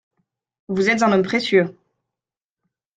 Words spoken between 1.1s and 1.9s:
homme précieux.